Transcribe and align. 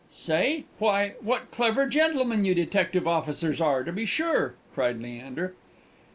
"Say? 0.11 0.63
Why, 0.79 1.13
what 1.21 1.51
clever 1.51 1.85
gentlemen 1.85 2.43
you 2.43 2.55
detective 2.55 3.05
officers 3.07 3.61
are, 3.61 3.83
to 3.83 3.91
be 3.91 4.07
sure!" 4.07 4.55
cried 4.73 4.99
Leander. 4.99 5.53